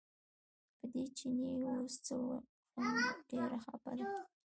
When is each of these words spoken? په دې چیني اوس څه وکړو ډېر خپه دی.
په 0.77 0.85
دې 0.93 1.03
چیني 1.17 1.51
اوس 1.71 1.93
څه 2.05 2.15
وکړو 2.25 3.07
ډېر 3.29 3.51
خپه 3.63 3.91
دی. 3.99 4.09